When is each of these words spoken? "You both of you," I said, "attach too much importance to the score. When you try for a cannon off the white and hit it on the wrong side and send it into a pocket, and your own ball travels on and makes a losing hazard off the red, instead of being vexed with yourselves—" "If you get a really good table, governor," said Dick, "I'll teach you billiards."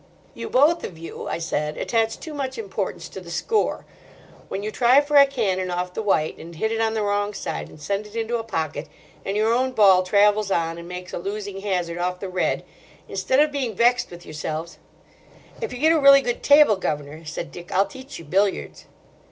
"You 0.33 0.49
both 0.49 0.83
of 0.83 0.97
you," 0.97 1.27
I 1.27 1.37
said, 1.37 1.77
"attach 1.77 2.19
too 2.19 2.33
much 2.33 2.57
importance 2.57 3.07
to 3.09 3.21
the 3.21 3.29
score. 3.29 3.85
When 4.47 4.63
you 4.63 4.71
try 4.71 4.99
for 4.99 5.15
a 5.15 5.27
cannon 5.27 5.69
off 5.69 5.93
the 5.93 6.01
white 6.01 6.39
and 6.39 6.55
hit 6.55 6.71
it 6.71 6.81
on 6.81 6.95
the 6.95 7.03
wrong 7.03 7.35
side 7.35 7.69
and 7.69 7.79
send 7.79 8.07
it 8.07 8.15
into 8.15 8.39
a 8.39 8.43
pocket, 8.43 8.87
and 9.23 9.37
your 9.37 9.53
own 9.53 9.73
ball 9.73 10.01
travels 10.01 10.49
on 10.49 10.79
and 10.79 10.87
makes 10.87 11.13
a 11.13 11.19
losing 11.19 11.61
hazard 11.61 11.99
off 11.99 12.19
the 12.19 12.29
red, 12.29 12.65
instead 13.07 13.39
of 13.39 13.51
being 13.51 13.75
vexed 13.75 14.09
with 14.09 14.25
yourselves—" 14.25 14.79
"If 15.61 15.71
you 15.71 15.77
get 15.77 15.93
a 15.93 15.99
really 15.99 16.21
good 16.21 16.41
table, 16.41 16.77
governor," 16.77 17.23
said 17.23 17.51
Dick, 17.51 17.71
"I'll 17.71 17.85
teach 17.85 18.17
you 18.17 18.25
billiards." 18.25 18.87